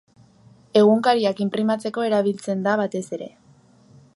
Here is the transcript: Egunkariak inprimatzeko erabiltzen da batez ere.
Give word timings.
Egunkariak 0.79 1.43
inprimatzeko 1.45 2.07
erabiltzen 2.07 2.65
da 2.69 2.75
batez 2.83 3.05
ere. 3.19 3.29